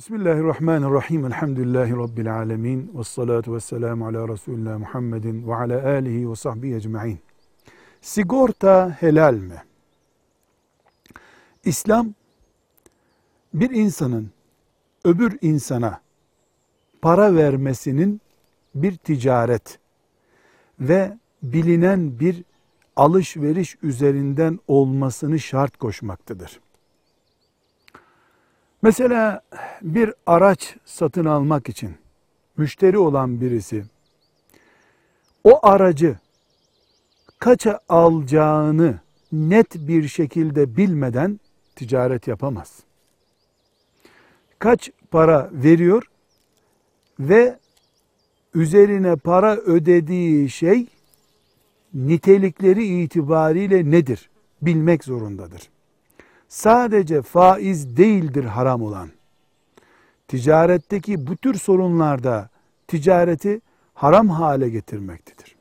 [0.00, 1.24] Bismillahirrahmanirrahim.
[1.26, 2.90] Elhamdülillahi Rabbil alemin.
[2.94, 7.18] Ve salatu ve selamu ala Resulullah Muhammedin ve ala alihi ve sahbihi ecma'in.
[8.00, 9.62] Sigorta helal mi?
[11.64, 12.14] İslam
[13.54, 14.30] bir insanın
[15.04, 16.00] öbür insana
[17.02, 18.20] para vermesinin
[18.74, 19.78] bir ticaret
[20.80, 22.44] ve bilinen bir
[22.96, 26.60] alışveriş üzerinden olmasını şart koşmaktadır.
[28.82, 29.42] Mesela
[29.82, 31.94] bir araç satın almak için
[32.56, 33.84] müşteri olan birisi
[35.44, 36.18] o aracı
[37.38, 39.00] kaça alacağını
[39.32, 41.40] net bir şekilde bilmeden
[41.76, 42.80] ticaret yapamaz.
[44.58, 46.02] Kaç para veriyor
[47.20, 47.58] ve
[48.54, 50.86] üzerine para ödediği şey
[51.94, 54.30] nitelikleri itibariyle nedir
[54.62, 55.70] bilmek zorundadır
[56.50, 59.10] sadece faiz değildir haram olan.
[60.28, 62.48] Ticaretteki bu tür sorunlarda
[62.88, 63.60] ticareti
[63.94, 65.56] haram hale getirmektedir.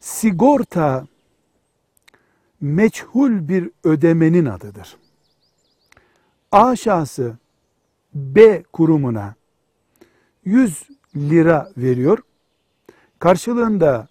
[0.00, 1.06] Sigorta
[2.60, 4.96] meçhul bir ödemenin adıdır.
[6.52, 7.38] A şahsı
[8.14, 9.34] B kurumuna
[10.44, 12.18] 100 lira veriyor.
[13.18, 14.08] Karşılığında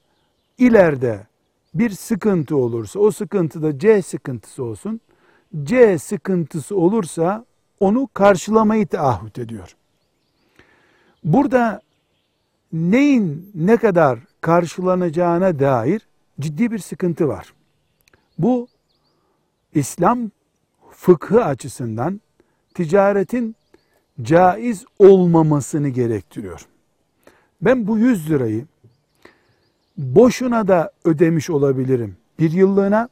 [0.58, 1.27] ileride
[1.73, 5.02] bir sıkıntı olursa o sıkıntıda C sıkıntısı olsun.
[5.64, 7.45] C sıkıntısı olursa
[7.80, 9.75] onu karşılamayı taahhüt ediyor.
[11.23, 11.81] Burada
[12.73, 16.08] neyin ne kadar karşılanacağına dair
[16.39, 17.53] ciddi bir sıkıntı var.
[18.38, 18.67] Bu
[19.73, 20.31] İslam
[20.92, 22.22] fıkhı açısından
[22.73, 23.55] ticaretin
[24.22, 26.67] caiz olmamasını gerektiriyor.
[27.61, 28.66] Ben bu 100 lirayı
[29.97, 32.17] boşuna da ödemiş olabilirim.
[32.39, 33.09] Bir yıllığına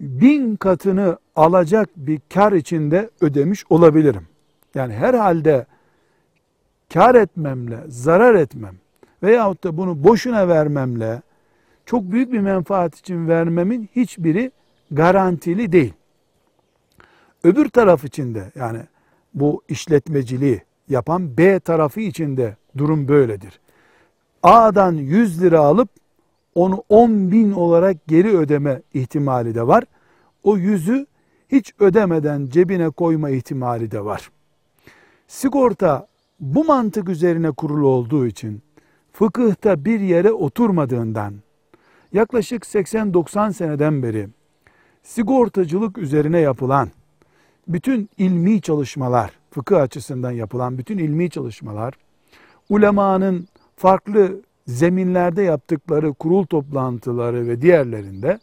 [0.00, 4.26] bin katını alacak bir kar içinde ödemiş olabilirim.
[4.74, 5.66] Yani herhalde
[6.92, 8.74] kar etmemle, zarar etmem
[9.22, 11.22] veyahut da bunu boşuna vermemle
[11.86, 14.52] çok büyük bir menfaat için vermemin hiçbiri
[14.90, 15.94] garantili değil.
[17.44, 18.80] Öbür taraf içinde yani
[19.34, 23.60] bu işletmeciliği yapan B tarafı içinde durum böyledir.
[24.42, 25.88] A'dan 100 lira alıp
[26.58, 29.84] onu 10 bin olarak geri ödeme ihtimali de var.
[30.42, 31.06] O yüzü
[31.48, 34.30] hiç ödemeden cebine koyma ihtimali de var.
[35.28, 36.06] Sigorta
[36.40, 38.62] bu mantık üzerine kurulu olduğu için
[39.12, 41.34] fıkıhta bir yere oturmadığından
[42.12, 44.28] yaklaşık 80-90 seneden beri
[45.02, 46.88] sigortacılık üzerine yapılan
[47.68, 51.94] bütün ilmi çalışmalar, fıkıh açısından yapılan bütün ilmi çalışmalar,
[52.68, 58.38] ulemanın farklı zeminlerde yaptıkları kurul toplantıları ve diğerlerinde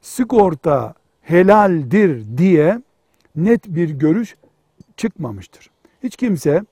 [0.00, 2.82] sigorta helaldir diye
[3.36, 4.36] net bir görüş
[4.96, 5.70] çıkmamıştır.
[6.02, 6.64] Hiç kimse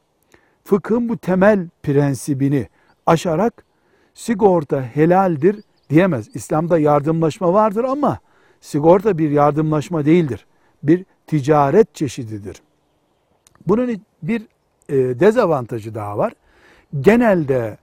[0.65, 2.69] fıkhın bu temel prensibini
[3.07, 3.65] aşarak
[4.15, 6.29] sigorta helaldir diyemez.
[6.35, 8.19] İslam'da yardımlaşma vardır ama
[8.61, 10.47] sigorta bir yardımlaşma değildir.
[10.83, 12.63] Bir ticaret çeşididir.
[13.67, 14.43] Bunun bir
[14.89, 16.33] e, dezavantajı daha var.
[17.01, 17.79] Genelde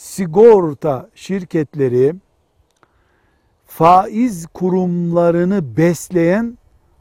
[0.00, 2.14] sigorta şirketleri
[3.66, 6.58] faiz kurumlarını besleyen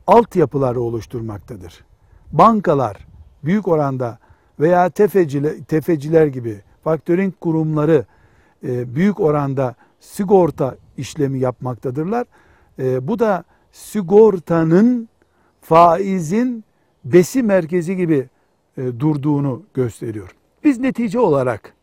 [0.07, 1.85] altyapıları oluşturmaktadır.
[2.31, 3.07] Bankalar
[3.43, 4.19] büyük oranda
[4.59, 8.05] veya tefeciler, tefeciler gibi faktörink kurumları
[8.63, 12.27] e, büyük oranda sigorta işlemi yapmaktadırlar.
[12.79, 15.09] E, bu da sigortanın
[15.61, 16.63] faizin
[17.05, 18.29] besi merkezi gibi
[18.77, 20.35] e, durduğunu gösteriyor.
[20.63, 21.78] Biz netice olarak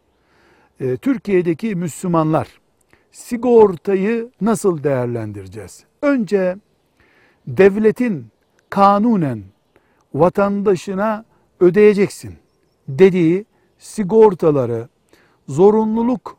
[0.80, 2.60] e, Türkiye'deki Müslümanlar
[3.10, 5.84] sigortayı nasıl değerlendireceğiz?
[6.02, 6.56] Önce
[7.46, 8.26] devletin
[8.70, 9.42] kanunen
[10.14, 11.24] vatandaşına
[11.60, 12.34] ödeyeceksin
[12.88, 13.44] dediği
[13.78, 14.88] sigortaları
[15.48, 16.36] zorunluluk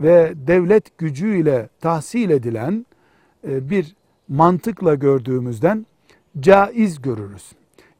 [0.00, 2.86] ve devlet gücüyle tahsil edilen
[3.48, 3.96] e, bir
[4.28, 5.86] mantıkla gördüğümüzden
[6.40, 7.52] caiz görürüz.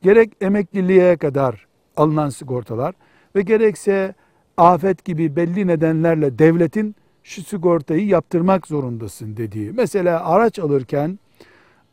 [0.03, 1.67] Gerek emekliliğe kadar
[1.97, 2.95] alınan sigortalar
[3.37, 4.15] ve gerekse
[4.57, 9.73] afet gibi belli nedenlerle devletin şu sigortayı yaptırmak zorundasın dediği.
[9.73, 11.19] Mesela araç alırken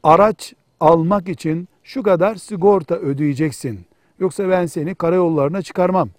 [0.04, 3.86] araç almak için şu kadar sigorta ödeyeceksin.
[4.20, 6.10] Yoksa ben seni karayollarına çıkarmam.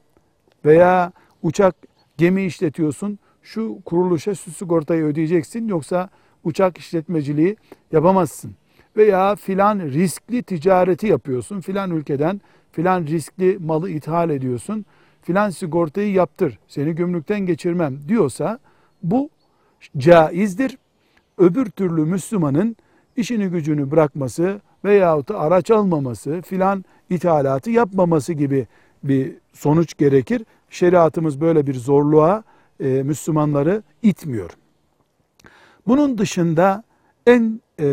[0.64, 1.12] Veya
[1.42, 1.76] uçak
[2.18, 6.08] gemi işletiyorsun şu kuruluşa şu sigortayı ödeyeceksin yoksa
[6.44, 7.56] uçak işletmeciliği
[7.92, 8.54] yapamazsın.
[8.96, 12.40] Veya filan riskli ticareti yapıyorsun filan ülkeden
[12.72, 14.86] filan riskli malı ithal ediyorsun
[15.24, 18.58] filan sigortayı yaptır seni gümrükten geçirmem diyorsa
[19.02, 19.30] bu
[19.98, 20.78] caizdir.
[21.38, 22.76] Öbür türlü Müslümanın
[23.16, 28.66] işini gücünü bırakması, veyahut da araç almaması filan ithalatı yapmaması gibi
[29.04, 30.42] bir sonuç gerekir.
[30.70, 32.44] Şeriatımız böyle bir zorluğa
[32.80, 34.50] e, Müslümanları itmiyor.
[35.86, 36.84] Bunun dışında
[37.26, 37.84] en e,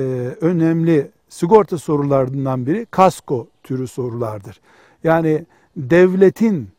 [0.42, 4.62] önemli sigorta sorularından biri kasko türü sorulardır.
[5.04, 5.46] Yani
[5.78, 6.70] devletin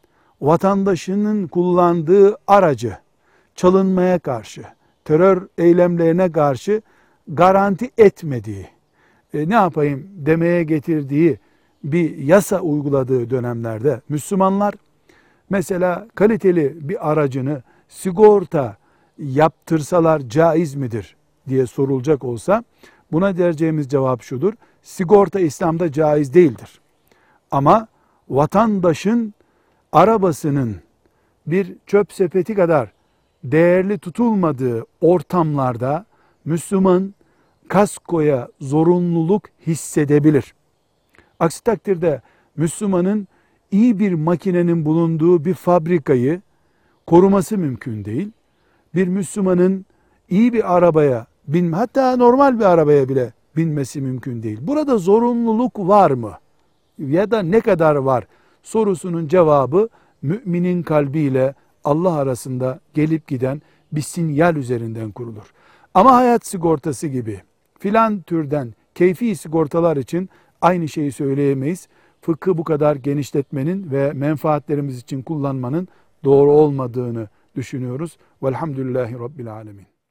[0.42, 2.96] vatandaşının kullandığı aracı
[3.54, 4.62] çalınmaya karşı,
[5.04, 6.82] terör eylemlerine karşı
[7.28, 8.66] garanti etmediği,
[9.34, 11.38] e, ne yapayım demeye getirdiği
[11.84, 14.74] bir yasa uyguladığı dönemlerde Müslümanlar
[15.50, 18.76] mesela kaliteli bir aracını sigorta
[19.18, 21.16] yaptırsalar caiz midir
[21.48, 22.64] diye sorulacak olsa
[23.12, 24.52] buna vereceğimiz cevap şudur.
[24.82, 26.80] Sigorta İslam'da caiz değildir.
[27.50, 27.88] Ama
[28.28, 29.34] vatandaşın
[29.92, 30.76] arabasının
[31.46, 32.92] bir çöp sepeti kadar
[33.44, 36.06] değerli tutulmadığı ortamlarda
[36.44, 37.14] Müslüman
[37.68, 40.54] kaskoya zorunluluk hissedebilir.
[41.40, 42.22] Aksi takdirde
[42.56, 43.28] Müslümanın
[43.70, 46.40] iyi bir makinenin bulunduğu bir fabrikayı
[47.06, 48.30] koruması mümkün değil.
[48.94, 49.86] Bir Müslümanın
[50.28, 54.58] iyi bir arabaya bin hatta normal bir arabaya bile binmesi mümkün değil.
[54.62, 56.32] Burada zorunluluk var mı?
[56.98, 58.26] Ya da ne kadar var?
[58.62, 59.88] Sorusunun cevabı
[60.22, 61.54] müminin kalbiyle
[61.84, 63.62] Allah arasında gelip giden
[63.92, 65.52] bir sinyal üzerinden kurulur.
[65.94, 67.40] Ama hayat sigortası gibi
[67.78, 70.30] filan türden keyfi sigortalar için
[70.60, 71.88] aynı şeyi söyleyemeyiz.
[72.20, 75.88] Fıkhı bu kadar genişletmenin ve menfaatlerimiz için kullanmanın
[76.24, 78.16] doğru olmadığını düşünüyoruz.
[78.42, 79.91] Velhamdülillahi Rabbil Alemin.